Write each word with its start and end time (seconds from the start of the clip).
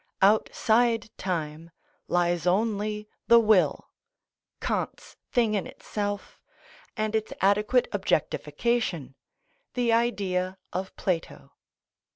Outside 0.23 1.11
time 1.15 1.69
lies 2.07 2.47
only 2.47 3.07
the 3.27 3.39
will, 3.39 3.91
Kant's 4.59 5.15
thing 5.31 5.53
in 5.53 5.67
itself, 5.67 6.39
and 6.97 7.13
its 7.13 7.33
adequate 7.39 7.87
objectification, 7.91 9.13
the 9.75 9.93
Idea 9.93 10.57
of 10.73 10.95
Plato. 10.95 11.51